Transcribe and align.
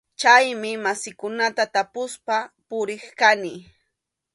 Chaymi 0.19 0.71
masiykunata 0.85 1.63
tapuspa 1.73 2.37
puriq 2.67 3.03
kani. 3.19 3.53